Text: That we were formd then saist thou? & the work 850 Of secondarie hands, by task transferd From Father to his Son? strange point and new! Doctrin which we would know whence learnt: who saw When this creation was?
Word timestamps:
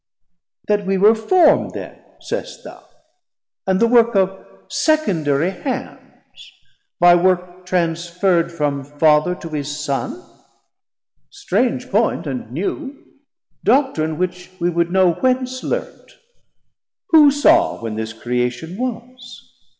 That 0.67 0.87
we 0.87 0.97
were 0.97 1.13
formd 1.13 1.73
then 1.73 1.99
saist 2.19 2.63
thou? 2.63 2.83
& 3.65 3.65
the 3.67 3.85
work 3.85 4.15
850 4.15 4.19
Of 4.19 4.69
secondarie 4.73 5.51
hands, 5.61 6.53
by 6.99 7.15
task 7.17 7.65
transferd 7.65 8.51
From 8.51 8.83
Father 8.83 9.35
to 9.35 9.49
his 9.49 9.79
Son? 9.79 10.23
strange 11.29 11.91
point 11.91 12.25
and 12.25 12.51
new! 12.51 12.95
Doctrin 13.63 14.17
which 14.17 14.49
we 14.59 14.71
would 14.71 14.89
know 14.89 15.13
whence 15.13 15.61
learnt: 15.61 16.17
who 17.09 17.29
saw 17.29 17.79
When 17.79 17.93
this 17.95 18.11
creation 18.11 18.77
was? 18.79 19.51